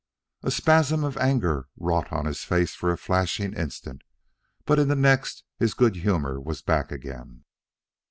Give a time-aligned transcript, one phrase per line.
[0.41, 4.01] A spasm of anger wrought on his face for a flashing instant,
[4.65, 7.43] but in the next his good humor was back again.